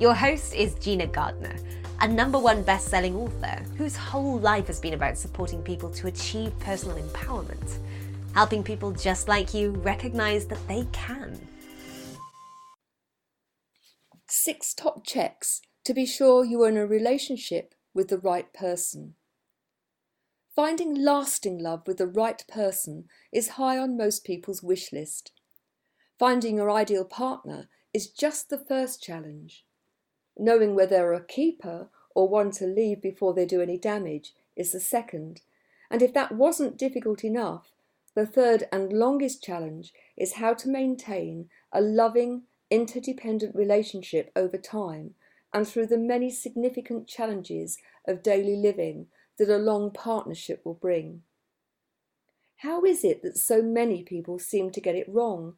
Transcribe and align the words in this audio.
Your 0.00 0.14
host 0.14 0.54
is 0.54 0.76
Gina 0.76 1.08
Gardiner, 1.08 1.56
a 2.00 2.06
number 2.06 2.38
one 2.38 2.62
best 2.62 2.86
selling 2.86 3.16
author 3.16 3.64
whose 3.76 3.96
whole 3.96 4.38
life 4.38 4.68
has 4.68 4.78
been 4.78 4.94
about 4.94 5.18
supporting 5.18 5.60
people 5.60 5.90
to 5.90 6.06
achieve 6.06 6.56
personal 6.60 6.96
empowerment, 6.98 7.78
helping 8.32 8.62
people 8.62 8.92
just 8.92 9.26
like 9.26 9.52
you 9.52 9.72
recognize 9.72 10.46
that 10.46 10.68
they 10.68 10.86
can. 10.92 11.36
Six 14.28 14.72
top 14.72 15.04
checks 15.04 15.62
to 15.84 15.92
be 15.92 16.06
sure 16.06 16.44
you 16.44 16.62
are 16.62 16.68
in 16.68 16.76
a 16.76 16.86
relationship 16.86 17.74
with 17.92 18.06
the 18.06 18.18
right 18.18 18.52
person. 18.54 19.14
Finding 20.54 20.94
lasting 20.94 21.58
love 21.58 21.82
with 21.88 21.98
the 21.98 22.06
right 22.06 22.44
person 22.46 23.06
is 23.32 23.48
high 23.48 23.78
on 23.78 23.96
most 23.96 24.24
people's 24.24 24.62
wish 24.62 24.92
list. 24.92 25.32
Finding 26.20 26.58
your 26.58 26.70
ideal 26.70 27.04
partner 27.04 27.68
is 27.92 28.08
just 28.08 28.48
the 28.48 28.58
first 28.58 29.02
challenge. 29.02 29.64
Knowing 30.38 30.74
whether 30.74 30.96
they're 30.96 31.12
a 31.12 31.24
keeper 31.24 31.88
or 32.14 32.28
one 32.28 32.50
to 32.52 32.66
leave 32.66 33.02
before 33.02 33.34
they 33.34 33.44
do 33.44 33.60
any 33.60 33.76
damage 33.76 34.34
is 34.56 34.72
the 34.72 34.80
second. 34.80 35.40
And 35.90 36.02
if 36.02 36.14
that 36.14 36.32
wasn't 36.32 36.78
difficult 36.78 37.24
enough, 37.24 37.72
the 38.14 38.26
third 38.26 38.64
and 38.72 38.92
longest 38.92 39.42
challenge 39.42 39.92
is 40.16 40.34
how 40.34 40.54
to 40.54 40.68
maintain 40.68 41.48
a 41.72 41.80
loving, 41.80 42.42
interdependent 42.70 43.54
relationship 43.54 44.30
over 44.36 44.58
time 44.58 45.14
and 45.52 45.66
through 45.66 45.86
the 45.86 45.98
many 45.98 46.30
significant 46.30 47.06
challenges 47.06 47.78
of 48.06 48.22
daily 48.22 48.56
living 48.56 49.06
that 49.38 49.48
a 49.48 49.56
long 49.56 49.90
partnership 49.90 50.60
will 50.64 50.74
bring. 50.74 51.22
How 52.58 52.84
is 52.84 53.04
it 53.04 53.22
that 53.22 53.38
so 53.38 53.62
many 53.62 54.02
people 54.02 54.38
seem 54.38 54.70
to 54.72 54.80
get 54.80 54.96
it 54.96 55.08
wrong? 55.08 55.54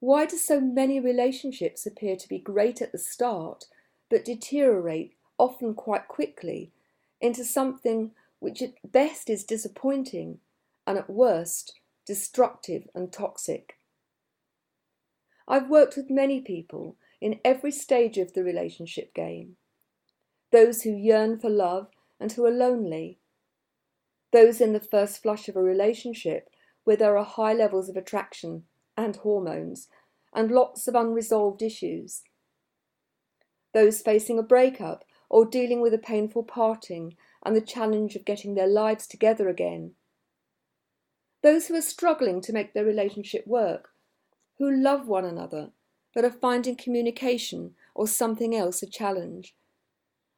Why 0.00 0.26
do 0.26 0.36
so 0.36 0.60
many 0.60 1.00
relationships 1.00 1.86
appear 1.86 2.16
to 2.16 2.28
be 2.28 2.38
great 2.38 2.82
at 2.82 2.92
the 2.92 2.98
start 2.98 3.64
but 4.10 4.24
deteriorate, 4.24 5.14
often 5.38 5.72
quite 5.72 6.08
quickly, 6.08 6.72
into 7.20 7.44
something 7.44 8.10
which 8.40 8.60
at 8.60 8.74
best 8.84 9.30
is 9.30 9.44
disappointing 9.44 10.40
and 10.86 10.98
at 10.98 11.08
worst 11.08 11.80
destructive 12.06 12.88
and 12.94 13.12
toxic? 13.12 13.78
I've 15.48 15.70
worked 15.70 15.96
with 15.96 16.10
many 16.10 16.40
people 16.40 16.96
in 17.20 17.40
every 17.44 17.72
stage 17.72 18.18
of 18.18 18.34
the 18.34 18.44
relationship 18.44 19.14
game. 19.14 19.56
Those 20.52 20.82
who 20.82 20.90
yearn 20.90 21.38
for 21.38 21.50
love 21.50 21.88
and 22.18 22.32
who 22.32 22.44
are 22.44 22.50
lonely. 22.50 23.18
Those 24.32 24.60
in 24.60 24.72
the 24.72 24.80
first 24.80 25.22
flush 25.22 25.48
of 25.48 25.56
a 25.56 25.62
relationship 25.62 26.50
where 26.84 26.96
there 26.96 27.16
are 27.16 27.24
high 27.24 27.52
levels 27.52 27.88
of 27.88 27.96
attraction 27.96 28.64
and 28.96 29.16
hormones 29.16 29.88
and 30.34 30.50
lots 30.50 30.86
of 30.86 30.94
unresolved 30.94 31.62
issues. 31.62 32.22
Those 33.72 34.02
facing 34.02 34.38
a 34.38 34.42
breakup 34.42 35.04
or 35.28 35.44
dealing 35.44 35.80
with 35.80 35.94
a 35.94 35.98
painful 35.98 36.44
parting 36.44 37.16
and 37.44 37.54
the 37.54 37.60
challenge 37.60 38.16
of 38.16 38.24
getting 38.24 38.54
their 38.54 38.66
lives 38.66 39.06
together 39.06 39.48
again. 39.48 39.92
Those 41.42 41.66
who 41.66 41.76
are 41.76 41.82
struggling 41.82 42.40
to 42.42 42.52
make 42.52 42.74
their 42.74 42.84
relationship 42.84 43.46
work, 43.46 43.90
who 44.58 44.70
love 44.70 45.06
one 45.06 45.24
another 45.24 45.70
but 46.14 46.24
are 46.24 46.30
finding 46.30 46.76
communication 46.76 47.74
or 47.94 48.08
something 48.08 48.54
else 48.54 48.82
a 48.82 48.86
challenge 48.86 49.54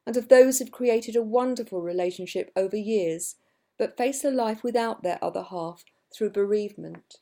and 0.07 0.17
of 0.17 0.29
those 0.29 0.59
who've 0.59 0.73
created 0.73 1.17
a 1.17 1.23
wonderful 1.23 1.81
relationship 1.81 2.51
over 2.57 2.77
years, 2.77 3.37
but 3.79 3.97
face 3.97 4.25
a 4.25 4.31
life 4.31 4.65
without 4.65 5.03
their 5.03 5.19
other 5.23 5.45
half 5.45 5.85
through 6.15 6.31
bereavement. 6.31 7.17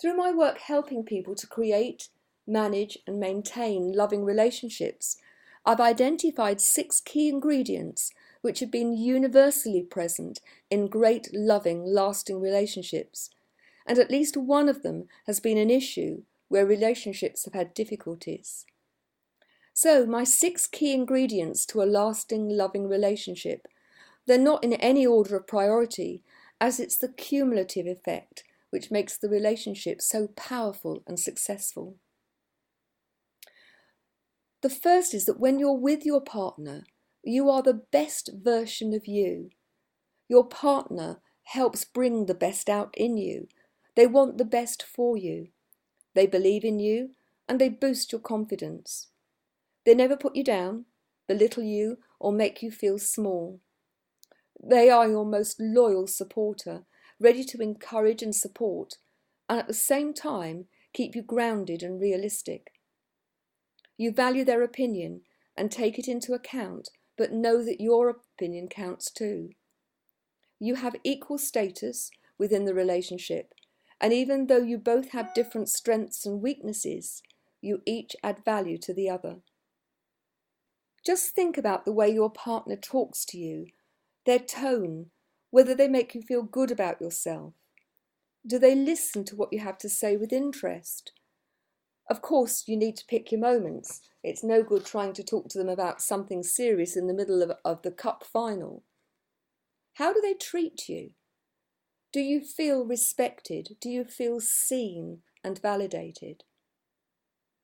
Through 0.00 0.16
my 0.16 0.30
work 0.30 0.58
helping 0.58 1.02
people 1.02 1.34
to 1.34 1.46
create, 1.46 2.08
manage, 2.48 2.98
and 3.06 3.20
maintain 3.20 3.92
loving 3.92 4.24
relationships, 4.24 5.16
I've 5.64 5.80
identified 5.80 6.60
six 6.60 7.00
key 7.00 7.28
ingredients 7.28 8.10
which 8.40 8.60
have 8.60 8.70
been 8.70 8.96
universally 8.96 9.82
present 9.82 10.40
in 10.70 10.88
great, 10.88 11.28
loving, 11.32 11.84
lasting 11.84 12.40
relationships, 12.40 13.30
and 13.86 13.98
at 13.98 14.10
least 14.10 14.36
one 14.36 14.68
of 14.68 14.82
them 14.82 15.08
has 15.26 15.40
been 15.40 15.58
an 15.58 15.70
issue 15.70 16.22
where 16.48 16.64
relationships 16.64 17.44
have 17.44 17.54
had 17.54 17.74
difficulties. 17.74 18.64
So, 19.74 20.06
my 20.06 20.24
six 20.24 20.66
key 20.66 20.92
ingredients 20.92 21.64
to 21.66 21.82
a 21.82 21.84
lasting, 21.84 22.48
loving 22.48 22.88
relationship. 22.88 23.68
They're 24.26 24.38
not 24.38 24.64
in 24.64 24.72
any 24.74 25.06
order 25.06 25.36
of 25.36 25.46
priority, 25.46 26.22
as 26.60 26.80
it's 26.80 26.96
the 26.96 27.08
cumulative 27.08 27.86
effect 27.86 28.44
which 28.70 28.90
makes 28.90 29.16
the 29.16 29.28
relationship 29.28 30.02
so 30.02 30.28
powerful 30.36 31.02
and 31.06 31.18
successful. 31.18 31.96
The 34.62 34.70
first 34.70 35.14
is 35.14 35.24
that 35.26 35.38
when 35.38 35.58
you're 35.58 35.72
with 35.72 36.04
your 36.04 36.20
partner, 36.20 36.84
you 37.22 37.48
are 37.48 37.62
the 37.62 37.82
best 37.92 38.30
version 38.34 38.92
of 38.92 39.06
you. 39.06 39.50
Your 40.28 40.46
partner 40.46 41.20
helps 41.44 41.84
bring 41.84 42.26
the 42.26 42.34
best 42.34 42.68
out 42.68 42.94
in 42.96 43.16
you. 43.16 43.48
They 43.94 44.06
want 44.06 44.38
the 44.38 44.44
best 44.44 44.82
for 44.82 45.16
you. 45.16 45.48
They 46.14 46.26
believe 46.26 46.64
in 46.64 46.80
you 46.80 47.10
and 47.48 47.60
they 47.60 47.68
boost 47.68 48.12
your 48.12 48.20
confidence. 48.20 49.08
They 49.84 49.94
never 49.94 50.16
put 50.16 50.36
you 50.36 50.44
down, 50.44 50.86
belittle 51.26 51.62
you, 51.62 51.98
or 52.20 52.32
make 52.32 52.62
you 52.62 52.70
feel 52.70 52.98
small. 52.98 53.60
They 54.62 54.90
are 54.90 55.08
your 55.08 55.24
most 55.24 55.60
loyal 55.60 56.06
supporter, 56.06 56.84
ready 57.20 57.44
to 57.44 57.62
encourage 57.62 58.22
and 58.22 58.34
support, 58.34 58.94
and 59.48 59.60
at 59.60 59.68
the 59.68 59.74
same 59.74 60.12
time 60.12 60.66
keep 60.92 61.14
you 61.14 61.22
grounded 61.22 61.82
and 61.82 62.00
realistic. 62.00 62.72
You 63.98 64.12
value 64.12 64.44
their 64.44 64.62
opinion 64.62 65.22
and 65.56 65.70
take 65.70 65.98
it 65.98 66.08
into 66.08 66.32
account, 66.32 66.88
but 67.18 67.32
know 67.32 67.62
that 67.64 67.80
your 67.80 68.08
opinion 68.08 68.68
counts 68.68 69.10
too. 69.10 69.50
You 70.60 70.76
have 70.76 70.96
equal 71.04 71.36
status 71.36 72.10
within 72.38 72.64
the 72.64 72.74
relationship, 72.74 73.52
and 74.00 74.12
even 74.12 74.46
though 74.46 74.62
you 74.62 74.78
both 74.78 75.10
have 75.10 75.34
different 75.34 75.68
strengths 75.68 76.24
and 76.24 76.40
weaknesses, 76.40 77.22
you 77.60 77.82
each 77.84 78.14
add 78.22 78.44
value 78.44 78.78
to 78.78 78.94
the 78.94 79.10
other. 79.10 79.38
Just 81.04 81.34
think 81.34 81.58
about 81.58 81.84
the 81.84 81.92
way 81.92 82.08
your 82.08 82.30
partner 82.30 82.76
talks 82.76 83.24
to 83.26 83.38
you, 83.38 83.66
their 84.26 84.38
tone, 84.38 85.06
whether 85.50 85.74
they 85.74 85.88
make 85.88 86.14
you 86.14 86.22
feel 86.22 86.42
good 86.42 86.70
about 86.70 87.00
yourself. 87.00 87.54
Do 88.46 88.58
they 88.58 88.74
listen 88.74 89.24
to 89.24 89.36
what 89.36 89.52
you 89.52 89.58
have 89.58 89.78
to 89.78 89.88
say 89.88 90.16
with 90.16 90.32
interest? 90.32 91.12
Of 92.10 92.22
course, 92.22 92.64
you 92.66 92.76
need 92.76 92.96
to 92.96 93.06
pick 93.06 93.30
your 93.30 93.40
moments. 93.40 94.00
It's 94.22 94.42
no 94.42 94.62
good 94.62 94.86
trying 94.86 95.12
to 95.14 95.22
talk 95.22 95.48
to 95.50 95.58
them 95.58 95.68
about 95.68 96.00
something 96.00 96.42
serious 96.42 96.96
in 96.96 97.06
the 97.06 97.14
middle 97.14 97.42
of, 97.42 97.52
of 97.64 97.82
the 97.82 97.90
cup 97.90 98.24
final. 98.24 98.82
How 99.94 100.12
do 100.12 100.20
they 100.20 100.34
treat 100.34 100.88
you? 100.88 101.10
Do 102.12 102.20
you 102.20 102.40
feel 102.40 102.86
respected? 102.86 103.76
Do 103.80 103.90
you 103.90 104.04
feel 104.04 104.40
seen 104.40 105.18
and 105.44 105.60
validated? 105.60 106.44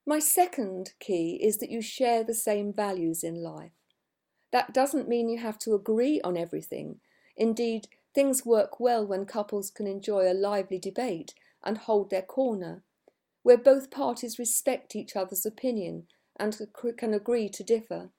My 0.07 0.19
second 0.19 0.93
key 1.01 1.41
is 1.43 1.57
that 1.59 1.71
you 1.71 1.81
share 1.81 2.23
the 2.23 2.35
same 2.35 2.73
values 2.73 3.25
in 3.25 3.43
life. 3.43 3.73
That 4.53 4.75
doesn't 4.75 5.09
mean 5.09 5.31
you 5.31 5.39
have 5.39 5.59
to 5.61 5.75
agree 5.75 6.21
on 6.23 6.37
everything. 6.37 7.01
Indeed, 7.37 7.89
things 8.15 8.45
work 8.45 8.79
well 8.79 9.07
when 9.07 9.25
couples 9.25 9.71
can 9.71 9.87
enjoy 9.87 10.31
a 10.31 10.35
lively 10.35 10.79
debate 10.79 11.33
and 11.65 11.79
hold 11.79 12.11
their 12.11 12.23
corner, 12.23 12.83
where 13.45 13.59
both 13.59 13.91
parties 13.91 14.39
respect 14.39 14.97
each 14.97 15.15
other's 15.15 15.47
opinion 15.47 16.07
and 16.41 16.59
can 16.97 17.15
agree 17.15 17.49
to 17.51 17.63
differ. 17.63 18.11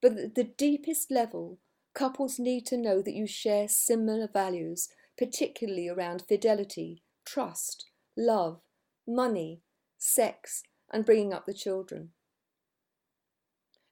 But 0.00 0.12
at 0.16 0.34
the 0.36 0.44
deepest 0.44 1.10
level, 1.10 1.58
couples 1.94 2.38
need 2.38 2.64
to 2.66 2.78
know 2.78 3.02
that 3.02 3.14
you 3.14 3.26
share 3.26 3.68
similar 3.68 4.28
values, 4.32 4.88
particularly 5.18 5.88
around 5.88 6.22
fidelity, 6.28 7.02
trust, 7.26 7.86
love, 8.16 8.60
money, 9.06 9.62
sex, 9.98 10.62
and 10.92 11.04
bringing 11.04 11.32
up 11.32 11.44
the 11.44 11.52
children. 11.52 12.10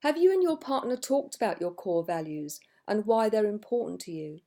Have 0.02 0.16
you 0.16 0.32
and 0.32 0.42
your 0.42 0.58
partner 0.58 0.96
talked 0.96 1.34
about 1.34 1.60
your 1.60 1.72
core 1.72 2.04
values 2.04 2.60
and 2.86 3.06
why 3.06 3.28
they're 3.28 3.46
important 3.46 4.00
to 4.02 4.12
you? 4.12 4.40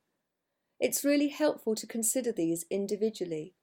It's 0.80 1.04
really 1.04 1.28
helpful 1.28 1.74
to 1.74 1.86
consider 1.86 2.32
these 2.32 2.64
individually, 2.70 3.54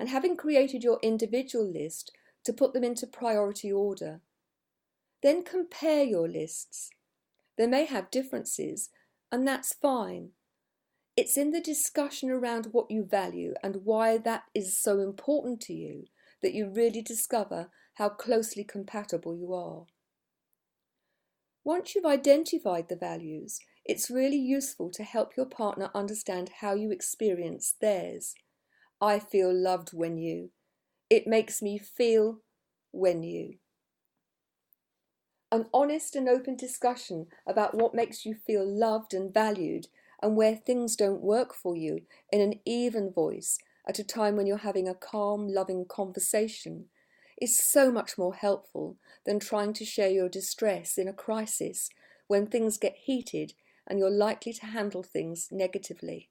and 0.00 0.08
having 0.08 0.34
created 0.34 0.82
your 0.82 0.98
individual 1.02 1.70
list, 1.70 2.10
to 2.42 2.54
put 2.54 2.72
them 2.72 2.82
into 2.82 3.06
priority 3.06 3.70
order. 3.70 4.22
Then 5.22 5.44
compare 5.44 6.02
your 6.02 6.26
lists. 6.26 6.88
They 7.58 7.66
may 7.66 7.84
have 7.84 8.10
differences, 8.10 8.88
and 9.30 9.46
that's 9.46 9.74
fine. 9.74 10.30
It's 11.18 11.36
in 11.36 11.50
the 11.50 11.60
discussion 11.60 12.30
around 12.30 12.68
what 12.72 12.90
you 12.90 13.04
value 13.04 13.52
and 13.62 13.84
why 13.84 14.16
that 14.16 14.44
is 14.54 14.80
so 14.80 15.00
important 15.00 15.60
to 15.62 15.74
you 15.74 16.06
that 16.40 16.54
you 16.54 16.72
really 16.74 17.02
discover 17.02 17.68
how 17.96 18.08
closely 18.08 18.64
compatible 18.64 19.36
you 19.36 19.52
are. 19.52 19.84
Once 21.62 21.94
you've 21.94 22.06
identified 22.06 22.88
the 22.88 22.96
values, 22.96 23.60
it's 23.84 24.10
really 24.10 24.38
useful 24.38 24.90
to 24.92 25.02
help 25.02 25.36
your 25.36 25.44
partner 25.44 25.90
understand 25.94 26.50
how 26.60 26.74
you 26.74 26.90
experience 26.90 27.74
theirs. 27.82 28.34
I 29.00 29.18
feel 29.18 29.52
loved 29.52 29.90
when 29.92 30.18
you. 30.18 30.50
It 31.08 31.26
makes 31.26 31.62
me 31.62 31.78
feel 31.78 32.40
when 32.92 33.22
you. 33.22 33.54
An 35.52 35.66
honest 35.74 36.14
and 36.14 36.28
open 36.28 36.56
discussion 36.56 37.26
about 37.46 37.74
what 37.74 37.94
makes 37.94 38.24
you 38.24 38.34
feel 38.34 38.64
loved 38.64 39.14
and 39.14 39.32
valued 39.32 39.88
and 40.22 40.36
where 40.36 40.54
things 40.54 40.96
don't 40.96 41.22
work 41.22 41.54
for 41.54 41.74
you 41.74 42.02
in 42.30 42.40
an 42.40 42.60
even 42.64 43.10
voice 43.10 43.58
at 43.88 43.98
a 43.98 44.04
time 44.04 44.36
when 44.36 44.46
you're 44.46 44.58
having 44.58 44.86
a 44.86 44.94
calm, 44.94 45.48
loving 45.48 45.86
conversation 45.86 46.86
is 47.40 47.58
so 47.58 47.90
much 47.90 48.18
more 48.18 48.34
helpful 48.34 48.98
than 49.24 49.40
trying 49.40 49.72
to 49.72 49.84
share 49.84 50.10
your 50.10 50.28
distress 50.28 50.98
in 50.98 51.08
a 51.08 51.12
crisis 51.12 51.90
when 52.26 52.46
things 52.46 52.78
get 52.78 52.94
heated 52.94 53.54
and 53.86 53.98
you're 53.98 54.10
likely 54.10 54.52
to 54.52 54.66
handle 54.66 55.02
things 55.02 55.48
negatively. 55.50 56.28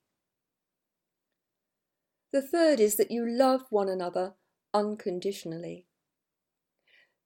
The 2.32 2.42
third 2.42 2.80
is 2.80 2.96
that 2.98 3.12
you 3.12 3.26
love 3.28 3.64
one 3.70 3.90
another 3.90 4.34
unconditionally. 4.74 5.86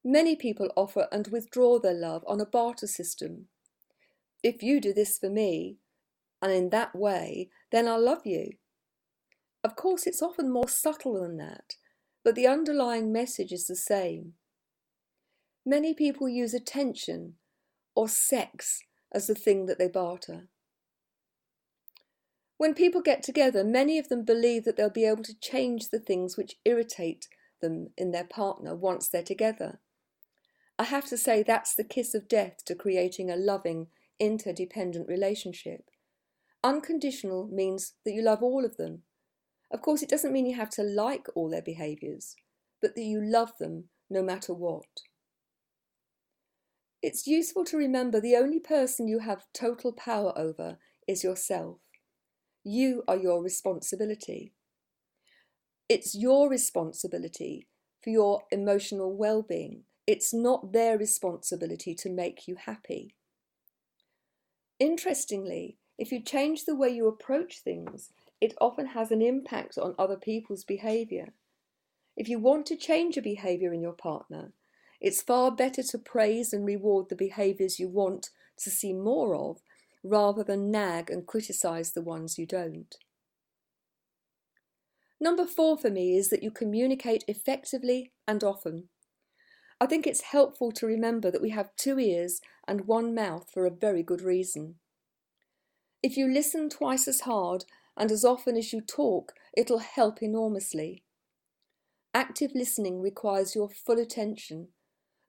Many 0.04 0.36
people 0.36 0.72
offer 0.76 1.08
and 1.12 1.28
withdraw 1.28 1.80
their 1.80 1.94
love 1.94 2.24
on 2.28 2.40
a 2.40 2.46
barter 2.46 2.88
system. 2.88 3.48
If 4.44 4.62
you 4.62 4.82
do 4.82 4.94
this 4.94 5.18
for 5.18 5.30
me, 5.30 5.78
and 6.42 6.52
in 6.52 6.70
that 6.70 6.94
way, 6.94 7.50
then 7.72 7.88
I'll 7.88 8.04
love 8.04 8.26
you. 8.26 8.52
Of 9.64 9.78
course, 9.78 10.06
it's 10.06 10.22
often 10.22 10.52
more 10.52 10.68
subtle 10.68 11.22
than 11.22 11.38
that, 11.38 11.76
but 12.24 12.36
the 12.36 12.48
underlying 12.48 13.14
message 13.14 13.54
is 13.54 13.68
the 13.68 13.78
same. 13.78 14.34
Many 15.66 15.94
people 15.94 16.28
use 16.28 16.54
attention 16.54 17.36
or 17.96 18.10
sex 18.10 18.82
as 19.14 19.28
the 19.28 19.36
thing 19.36 19.68
that 19.68 19.80
they 19.80 19.88
barter. 19.88 20.50
When 22.64 22.74
people 22.74 23.02
get 23.02 23.24
together, 23.24 23.62
many 23.62 24.00
of 24.00 24.08
them 24.08 24.24
believe 24.24 24.64
that 24.64 24.78
they'll 24.78 24.90
be 24.90 25.04
able 25.04 25.24
to 25.24 25.38
change 25.38 25.90
the 25.90 26.00
things 26.00 26.38
which 26.38 26.56
irritate 26.64 27.28
them 27.60 27.90
in 27.98 28.12
their 28.12 28.24
partner 28.24 28.74
once 28.74 29.10
they're 29.10 29.22
together. 29.22 29.82
I 30.80 30.86
have 30.86 31.06
to 31.08 31.18
say 31.18 31.44
that's 31.44 31.76
the 31.76 31.84
kiss 31.84 32.16
of 32.16 32.30
death 32.30 32.64
to 32.68 32.74
creating 32.74 33.30
a 33.30 33.36
loving, 33.36 33.88
interdependent 34.18 35.10
relationship. 35.10 35.90
Unconditional 36.64 37.50
means 37.52 37.96
that 38.06 38.14
you 38.14 38.22
love 38.22 38.42
all 38.42 38.64
of 38.64 38.78
them. 38.78 39.02
Of 39.70 39.82
course, 39.82 40.02
it 40.02 40.08
doesn't 40.08 40.32
mean 40.32 40.46
you 40.46 40.56
have 40.56 40.70
to 40.70 40.84
like 40.84 41.28
all 41.36 41.50
their 41.50 41.62
behaviours, 41.62 42.34
but 42.82 42.96
that 42.96 43.04
you 43.04 43.20
love 43.22 43.52
them 43.60 43.90
no 44.10 44.24
matter 44.24 44.54
what. 44.54 45.02
It's 47.02 47.28
useful 47.28 47.66
to 47.66 47.76
remember 47.76 48.22
the 48.22 48.38
only 48.38 48.62
person 48.62 49.10
you 49.10 49.20
have 49.20 49.48
total 49.54 49.92
power 49.92 50.32
over 50.38 50.78
is 51.06 51.26
yourself. 51.26 51.83
You 52.64 53.04
are 53.08 53.18
your 53.18 53.44
responsibility. 53.44 54.54
It's 55.90 56.16
your 56.16 56.50
responsibility 56.50 57.68
for 58.02 58.10
your 58.10 58.44
emotional 58.52 59.16
well 59.16 59.42
being. 59.42 59.84
It's 60.08 60.34
not 60.34 60.72
their 60.72 60.98
responsibility 60.98 61.94
to 61.96 62.10
make 62.10 62.48
you 62.48 62.56
happy. 62.56 63.16
Interestingly, 64.80 65.78
if 65.98 66.12
you 66.12 66.22
change 66.22 66.66
the 66.66 66.76
way 66.76 66.90
you 66.90 67.08
approach 67.08 67.60
things, 67.60 68.10
it 68.42 68.54
often 68.60 68.88
has 68.88 69.12
an 69.12 69.22
impact 69.22 69.78
on 69.78 69.96
other 69.98 70.18
people's 70.18 70.64
behaviour. 70.64 71.34
If 72.16 72.28
you 72.28 72.40
want 72.40 72.66
to 72.68 72.76
change 72.76 73.18
a 73.18 73.22
behaviour 73.22 73.74
in 73.74 73.82
your 73.82 73.94
partner, 73.94 74.54
it's 75.00 75.22
far 75.22 75.52
better 75.52 75.84
to 75.84 75.98
praise 75.98 76.54
and 76.54 76.66
reward 76.66 77.10
the 77.10 77.16
behaviours 77.16 77.80
you 77.80 77.90
want 77.90 78.30
to 78.58 78.70
see 78.70 78.94
more 78.94 79.36
of 79.36 79.62
rather 80.04 80.44
than 80.44 80.70
nag 80.70 81.10
and 81.10 81.26
criticise 81.26 81.94
the 81.94 82.02
ones 82.02 82.38
you 82.38 82.46
don't. 82.46 82.98
Number 85.20 85.46
four 85.46 85.78
for 85.78 85.90
me 85.90 86.18
is 86.18 86.30
that 86.30 86.44
you 86.44 86.52
communicate 86.52 87.24
effectively 87.28 88.12
and 88.28 88.44
often. 88.44 88.90
I 89.80 89.86
think 89.86 90.06
it's 90.06 90.22
helpful 90.22 90.72
to 90.74 90.86
remember 90.86 91.32
that 91.32 91.42
we 91.42 91.52
have 91.52 91.76
two 91.78 92.00
ears 92.00 92.42
and 92.68 92.88
one 92.88 93.16
mouth 93.16 93.50
for 93.52 93.66
a 93.66 93.72
very 93.72 94.04
good 94.04 94.22
reason. 94.22 94.76
If 96.02 96.18
you 96.18 96.28
listen 96.28 96.70
twice 96.70 97.08
as 97.08 97.22
hard 97.22 97.64
and 97.96 98.12
as 98.12 98.26
often 98.26 98.58
as 98.58 98.74
you 98.74 98.82
talk, 98.82 99.34
it'll 99.56 99.80
help 99.80 100.22
enormously. 100.22 101.04
Active 102.14 102.52
listening 102.54 103.02
requires 103.02 103.56
your 103.56 103.70
full 103.70 104.00
attention, 104.00 104.68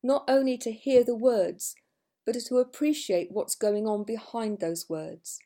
not 0.02 0.24
only 0.28 0.58
to 0.58 0.72
hear 0.72 1.04
the 1.04 1.16
words, 1.16 1.76
but 2.26 2.34
to 2.34 2.58
appreciate 2.58 3.28
what's 3.30 3.54
going 3.54 3.86
on 3.86 4.04
behind 4.04 4.60
those 4.60 4.86
words. 4.88 5.38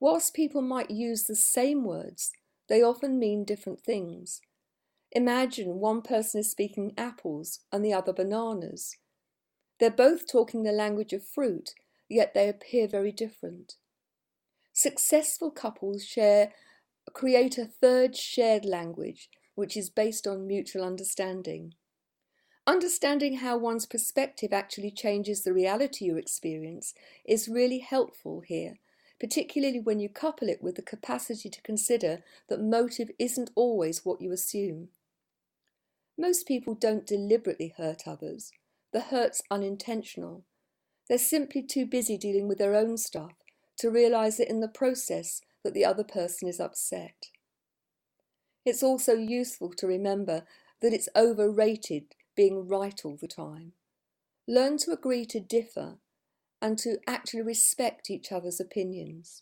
Whilst 0.00 0.34
people 0.34 0.62
might 0.62 0.90
use 0.90 1.24
the 1.24 1.36
same 1.36 1.84
words, 1.84 2.32
they 2.68 2.82
often 2.82 3.18
mean 3.18 3.44
different 3.44 3.80
things. 3.80 4.40
Imagine 5.12 5.78
one 5.78 6.02
person 6.02 6.40
is 6.40 6.50
speaking 6.50 6.92
apples 6.98 7.60
and 7.72 7.84
the 7.84 7.92
other 7.92 8.12
bananas. 8.12 8.96
They're 9.78 9.90
both 9.90 10.30
talking 10.30 10.62
the 10.62 10.72
language 10.72 11.12
of 11.12 11.26
fruit, 11.26 11.70
yet 12.08 12.34
they 12.34 12.48
appear 12.48 12.88
very 12.88 13.12
different. 13.12 13.74
Successful 14.72 15.50
couples 15.50 16.04
share 16.04 16.52
create 17.12 17.56
a 17.56 17.64
third 17.64 18.16
shared 18.16 18.64
language 18.64 19.28
which 19.54 19.76
is 19.76 19.88
based 19.88 20.26
on 20.26 20.46
mutual 20.46 20.84
understanding. 20.84 21.72
Understanding 22.68 23.36
how 23.36 23.56
one's 23.56 23.86
perspective 23.86 24.52
actually 24.52 24.90
changes 24.90 25.42
the 25.42 25.52
reality 25.52 26.04
you 26.04 26.16
experience 26.16 26.94
is 27.24 27.48
really 27.48 27.78
helpful 27.78 28.40
here, 28.40 28.78
particularly 29.20 29.78
when 29.78 30.00
you 30.00 30.08
couple 30.08 30.48
it 30.48 30.60
with 30.60 30.74
the 30.74 30.82
capacity 30.82 31.48
to 31.48 31.62
consider 31.62 32.24
that 32.48 32.60
motive 32.60 33.10
isn't 33.20 33.50
always 33.54 34.04
what 34.04 34.20
you 34.20 34.32
assume. 34.32 34.88
Most 36.18 36.48
people 36.48 36.74
don't 36.74 37.06
deliberately 37.06 37.72
hurt 37.76 38.02
others. 38.08 38.50
The 38.92 39.00
hurt's 39.00 39.42
unintentional. 39.48 40.42
They're 41.08 41.18
simply 41.18 41.62
too 41.62 41.86
busy 41.86 42.18
dealing 42.18 42.48
with 42.48 42.58
their 42.58 42.74
own 42.74 42.96
stuff 42.96 43.34
to 43.78 43.90
realise 43.90 44.40
it 44.40 44.48
in 44.48 44.58
the 44.58 44.66
process 44.66 45.40
that 45.62 45.72
the 45.72 45.84
other 45.84 46.04
person 46.04 46.48
is 46.48 46.58
upset. 46.58 47.26
It's 48.64 48.82
also 48.82 49.12
useful 49.12 49.70
to 49.74 49.86
remember 49.86 50.44
that 50.80 50.92
it's 50.92 51.08
overrated 51.14 52.06
being 52.36 52.68
right 52.68 53.00
all 53.04 53.16
the 53.20 53.28
time. 53.28 53.72
Learn 54.46 54.76
to 54.78 54.92
agree 54.92 55.24
to 55.26 55.40
differ 55.40 55.98
and 56.62 56.78
to 56.78 56.98
actually 57.06 57.42
respect 57.42 58.10
each 58.10 58.30
other's 58.30 58.60
opinions. 58.60 59.40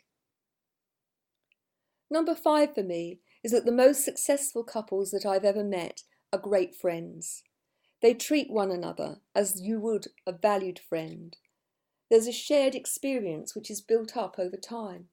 Number 2.11 2.35
five 2.35 2.75
for 2.75 2.83
me 2.83 3.21
is 3.43 3.53
that 3.53 3.67
the 3.67 3.73
most 3.73 4.05
successful 4.05 4.65
couples 4.65 5.11
that 5.11 5.27
I've 5.27 5.45
ever 5.45 5.65
met 5.65 6.03
are 6.33 6.39
great 6.39 6.75
friends. 6.75 7.43
They 8.01 8.15
treat 8.15 8.51
one 8.51 8.71
another 8.71 9.21
as 9.35 9.61
you 9.61 9.81
would 9.81 10.07
a 10.27 10.33
valued 10.33 10.79
friend. 10.79 11.37
There's 12.11 12.27
a 12.27 12.33
shared 12.33 12.75
experience 12.75 13.55
which 13.55 13.71
is 13.71 13.81
built 13.81 14.17
up 14.17 14.37
over 14.39 14.57
time. 14.57 15.07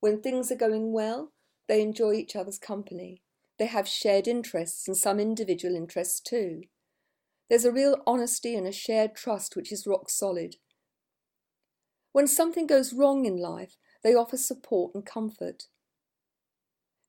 When 0.00 0.20
things 0.20 0.50
are 0.50 0.56
going 0.56 0.92
well, 0.92 1.32
they 1.68 1.80
enjoy 1.80 2.14
each 2.14 2.36
other's 2.36 2.58
company. 2.58 3.22
They 3.58 3.66
have 3.66 3.88
shared 3.88 4.28
interests 4.28 4.86
and 4.86 4.96
some 4.96 5.18
individual 5.18 5.74
interests 5.74 6.20
too. 6.20 6.62
There's 7.48 7.64
a 7.64 7.72
real 7.72 8.02
honesty 8.06 8.54
and 8.54 8.66
a 8.66 8.72
shared 8.72 9.14
trust 9.14 9.56
which 9.56 9.72
is 9.72 9.86
rock 9.86 10.10
solid. 10.10 10.56
When 12.12 12.26
something 12.26 12.66
goes 12.66 12.92
wrong 12.92 13.24
in 13.24 13.36
life, 13.36 13.76
they 14.02 14.14
offer 14.14 14.36
support 14.36 14.94
and 14.94 15.04
comfort. 15.04 15.64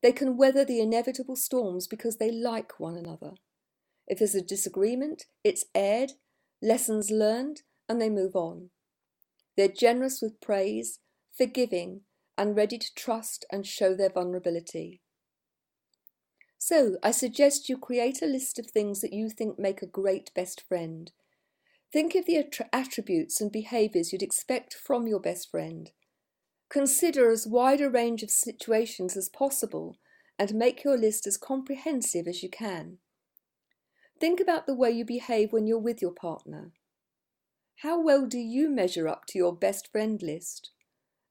They 0.03 0.11
can 0.11 0.37
weather 0.37 0.63
the 0.63 0.79
inevitable 0.79 1.35
storms 1.35 1.87
because 1.87 2.17
they 2.17 2.31
like 2.31 2.79
one 2.79 2.97
another. 2.97 3.33
If 4.07 4.19
there's 4.19 4.35
a 4.35 4.41
disagreement, 4.41 5.25
it's 5.43 5.65
aired, 5.73 6.13
lessons 6.61 7.09
learned, 7.09 7.63
and 7.89 8.01
they 8.01 8.09
move 8.09 8.35
on. 8.35 8.69
They're 9.55 9.67
generous 9.67 10.21
with 10.21 10.39
praise, 10.39 10.99
forgiving, 11.35 12.01
and 12.37 12.55
ready 12.55 12.77
to 12.77 12.93
trust 12.95 13.45
and 13.51 13.65
show 13.65 13.95
their 13.95 14.09
vulnerability. 14.09 15.01
So, 16.57 16.97
I 17.03 17.11
suggest 17.11 17.69
you 17.69 17.77
create 17.77 18.21
a 18.21 18.25
list 18.27 18.57
of 18.59 18.67
things 18.67 19.01
that 19.01 19.13
you 19.13 19.29
think 19.29 19.59
make 19.59 19.81
a 19.81 19.87
great 19.87 20.33
best 20.33 20.61
friend. 20.61 21.11
Think 21.93 22.15
of 22.15 22.25
the 22.25 22.45
attributes 22.73 23.39
and 23.39 23.51
behaviours 23.51 24.11
you'd 24.11 24.23
expect 24.23 24.73
from 24.73 25.07
your 25.07 25.19
best 25.19 25.51
friend. 25.51 25.91
Consider 26.69 27.29
as 27.29 27.47
wide 27.47 27.79
a 27.81 27.89
range 27.89 28.23
of 28.23 28.31
situations 28.31 29.15
as 29.15 29.29
possible 29.29 29.97
and 30.37 30.53
make 30.53 30.83
your 30.83 30.97
list 30.97 31.25
as 31.27 31.37
comprehensive 31.37 32.27
as 32.27 32.43
you 32.43 32.49
can. 32.49 32.97
Think 34.19 34.39
about 34.39 34.65
the 34.65 34.75
way 34.75 34.91
you 34.91 35.05
behave 35.05 35.53
when 35.53 35.67
you're 35.67 35.77
with 35.77 36.01
your 36.01 36.11
partner. 36.11 36.73
How 37.77 38.01
well 38.01 38.25
do 38.25 38.39
you 38.39 38.69
measure 38.69 39.07
up 39.07 39.25
to 39.27 39.37
your 39.37 39.55
best 39.55 39.91
friend 39.91 40.21
list? 40.21 40.71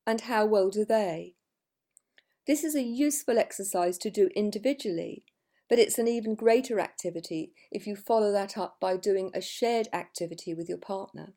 and 0.07 0.23
how 0.23 0.47
well 0.47 0.71
do 0.71 0.85
they? 0.85 1.36
This 2.47 2.63
is 2.63 2.77
a 2.77 2.83
useful 2.83 3.39
exercise 3.39 3.99
to 3.99 4.11
do 4.11 4.29
individually, 4.37 5.25
but 5.69 5.81
it's 5.81 5.99
an 5.99 6.07
even 6.07 6.37
greater 6.37 6.79
activity 6.79 7.53
if 7.73 7.87
you 7.87 7.97
follow 7.97 8.31
that 8.33 8.57
up 8.57 8.79
by 8.81 8.97
doing 8.97 9.31
a 9.35 9.41
shared 9.41 9.89
activity 9.93 10.55
with 10.55 10.69
your 10.69 10.79
partner. 10.79 11.35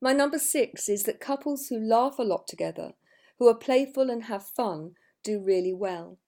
My 0.00 0.12
number 0.12 0.38
six 0.38 0.88
is 0.88 1.04
that 1.04 1.20
couples 1.20 1.68
who 1.68 1.80
laugh 1.80 2.18
a 2.18 2.22
lot 2.22 2.46
together, 2.46 2.92
who 3.38 3.48
are 3.48 3.54
playful 3.54 4.10
and 4.10 4.24
have 4.24 4.46
fun, 4.46 4.92
do 5.24 5.40
really 5.42 5.72
well. 5.72 6.18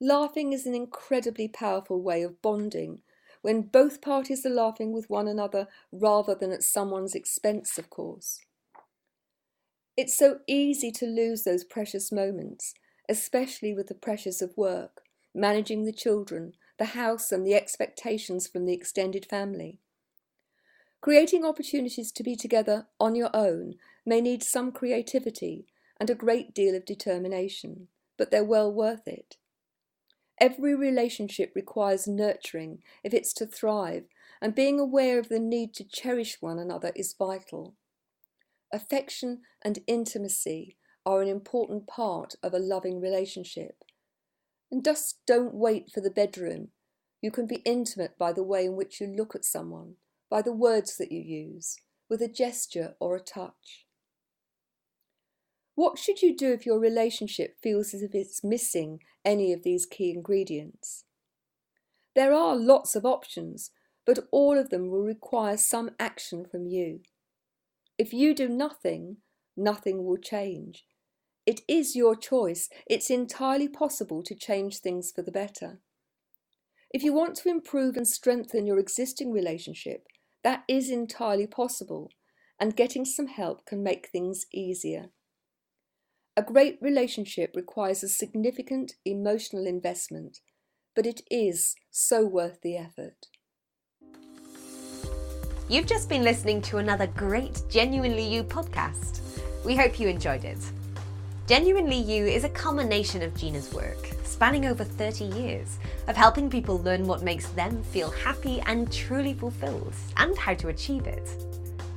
Laughing 0.00 0.52
is 0.52 0.66
an 0.66 0.74
incredibly 0.74 1.48
powerful 1.48 2.00
way 2.00 2.22
of 2.22 2.40
bonding 2.40 3.02
when 3.42 3.62
both 3.62 4.00
parties 4.00 4.46
are 4.46 4.50
laughing 4.50 4.92
with 4.92 5.10
one 5.10 5.26
another 5.26 5.66
rather 5.92 6.34
than 6.34 6.52
at 6.52 6.62
someone's 6.62 7.14
expense, 7.14 7.76
of 7.76 7.90
course. 7.90 8.40
It's 9.98 10.16
so 10.16 10.38
easy 10.46 10.92
to 10.92 11.06
lose 11.06 11.42
those 11.42 11.64
precious 11.64 12.12
moments, 12.12 12.72
especially 13.08 13.74
with 13.74 13.88
the 13.88 13.96
pressures 13.96 14.40
of 14.40 14.56
work, 14.56 15.00
managing 15.34 15.86
the 15.86 15.92
children, 15.92 16.52
the 16.78 16.94
house, 16.94 17.32
and 17.32 17.44
the 17.44 17.56
expectations 17.56 18.46
from 18.46 18.64
the 18.64 18.72
extended 18.72 19.26
family. 19.26 19.80
Creating 21.00 21.44
opportunities 21.44 22.12
to 22.12 22.22
be 22.22 22.36
together 22.36 22.86
on 23.00 23.16
your 23.16 23.30
own 23.34 23.74
may 24.06 24.20
need 24.20 24.44
some 24.44 24.70
creativity 24.70 25.66
and 25.98 26.08
a 26.08 26.14
great 26.14 26.54
deal 26.54 26.76
of 26.76 26.84
determination, 26.84 27.88
but 28.16 28.30
they're 28.30 28.44
well 28.44 28.72
worth 28.72 29.08
it. 29.08 29.36
Every 30.40 30.76
relationship 30.76 31.50
requires 31.56 32.06
nurturing 32.06 32.84
if 33.02 33.12
it's 33.12 33.32
to 33.32 33.46
thrive, 33.46 34.04
and 34.40 34.54
being 34.54 34.78
aware 34.78 35.18
of 35.18 35.28
the 35.28 35.40
need 35.40 35.74
to 35.74 35.82
cherish 35.82 36.36
one 36.40 36.60
another 36.60 36.92
is 36.94 37.16
vital. 37.18 37.74
Affection 38.72 39.40
and 39.62 39.78
intimacy 39.86 40.76
are 41.06 41.22
an 41.22 41.28
important 41.28 41.86
part 41.86 42.34
of 42.42 42.52
a 42.52 42.58
loving 42.58 43.00
relationship. 43.00 43.84
And 44.70 44.84
just 44.84 45.20
don't 45.26 45.54
wait 45.54 45.90
for 45.92 46.00
the 46.00 46.10
bedroom. 46.10 46.68
You 47.22 47.30
can 47.30 47.46
be 47.46 47.62
intimate 47.64 48.18
by 48.18 48.32
the 48.32 48.42
way 48.42 48.66
in 48.66 48.76
which 48.76 49.00
you 49.00 49.06
look 49.06 49.34
at 49.34 49.44
someone, 49.44 49.94
by 50.30 50.42
the 50.42 50.52
words 50.52 50.96
that 50.98 51.10
you 51.10 51.20
use, 51.20 51.76
with 52.10 52.20
a 52.20 52.28
gesture 52.28 52.94
or 53.00 53.16
a 53.16 53.20
touch. 53.20 53.86
What 55.74 55.98
should 55.98 56.22
you 56.22 56.36
do 56.36 56.52
if 56.52 56.66
your 56.66 56.78
relationship 56.78 57.56
feels 57.62 57.94
as 57.94 58.02
if 58.02 58.14
it's 58.14 58.44
missing 58.44 59.00
any 59.24 59.52
of 59.52 59.62
these 59.62 59.86
key 59.86 60.10
ingredients? 60.10 61.04
There 62.14 62.34
are 62.34 62.56
lots 62.56 62.96
of 62.96 63.06
options, 63.06 63.70
but 64.04 64.26
all 64.32 64.58
of 64.58 64.70
them 64.70 64.90
will 64.90 65.04
require 65.04 65.56
some 65.56 65.90
action 66.00 66.44
from 66.44 66.66
you. 66.66 67.00
If 67.98 68.12
you 68.12 68.34
do 68.34 68.48
nothing, 68.48 69.16
nothing 69.56 70.04
will 70.04 70.16
change. 70.16 70.84
It 71.44 71.62
is 71.66 71.96
your 71.96 72.14
choice. 72.14 72.68
It's 72.86 73.10
entirely 73.10 73.68
possible 73.68 74.22
to 74.22 74.34
change 74.34 74.78
things 74.78 75.10
for 75.14 75.22
the 75.22 75.32
better. 75.32 75.80
If 76.90 77.02
you 77.02 77.12
want 77.12 77.34
to 77.36 77.48
improve 77.48 77.96
and 77.96 78.06
strengthen 78.06 78.66
your 78.66 78.78
existing 78.78 79.32
relationship, 79.32 80.06
that 80.44 80.62
is 80.68 80.90
entirely 80.90 81.46
possible, 81.46 82.10
and 82.60 82.76
getting 82.76 83.04
some 83.04 83.26
help 83.26 83.66
can 83.66 83.82
make 83.82 84.08
things 84.08 84.46
easier. 84.52 85.10
A 86.36 86.42
great 86.42 86.78
relationship 86.80 87.54
requires 87.56 88.04
a 88.04 88.08
significant 88.08 88.92
emotional 89.04 89.66
investment, 89.66 90.38
but 90.94 91.04
it 91.04 91.22
is 91.30 91.74
so 91.90 92.24
worth 92.24 92.60
the 92.62 92.76
effort. 92.76 93.26
You've 95.70 95.86
just 95.86 96.08
been 96.08 96.24
listening 96.24 96.62
to 96.62 96.78
another 96.78 97.06
great 97.08 97.60
Genuinely 97.68 98.24
You 98.24 98.42
podcast. 98.42 99.20
We 99.66 99.76
hope 99.76 100.00
you 100.00 100.08
enjoyed 100.08 100.46
it. 100.46 100.56
Genuinely 101.46 101.98
You 101.98 102.24
is 102.24 102.44
a 102.44 102.48
culmination 102.48 103.20
of 103.20 103.36
Gina's 103.36 103.70
work, 103.74 104.08
spanning 104.24 104.64
over 104.64 104.82
30 104.82 105.24
years, 105.24 105.78
of 106.06 106.16
helping 106.16 106.48
people 106.48 106.78
learn 106.78 107.06
what 107.06 107.22
makes 107.22 107.48
them 107.50 107.82
feel 107.82 108.10
happy 108.10 108.62
and 108.62 108.90
truly 108.90 109.34
fulfilled, 109.34 109.92
and 110.16 110.38
how 110.38 110.54
to 110.54 110.68
achieve 110.68 111.06
it. 111.06 111.28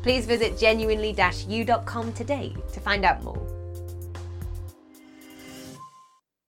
Please 0.04 0.26
visit 0.26 0.58
genuinely-u.com 0.58 2.12
today 2.12 2.54
to 2.74 2.80
find 2.82 3.06
out 3.06 3.24
more. 3.24 3.51